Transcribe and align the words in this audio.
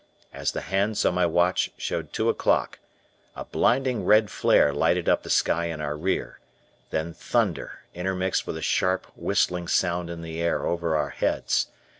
As 0.33 0.53
the 0.53 0.61
hands 0.61 1.05
on 1.05 1.13
my 1.13 1.27
watch 1.27 1.69
showed 1.77 2.11
two 2.11 2.27
o'clock, 2.27 2.79
a 3.35 3.45
blinding 3.45 4.03
red 4.03 4.31
flare 4.31 4.73
lighted 4.73 5.07
up 5.07 5.21
the 5.21 5.29
sky 5.29 5.65
in 5.65 5.79
our 5.79 5.95
rear, 5.95 6.39
then 6.89 7.13
thunder, 7.13 7.81
intermixed 7.93 8.47
with 8.47 8.57
a 8.57 8.63
sharp, 8.63 9.05
whistling 9.15 9.67
sound 9.67 10.09
in 10.09 10.23
the 10.23 10.41
air 10.41 10.65
over 10.65 10.95
our 10.95 11.09
heads. 11.11 11.67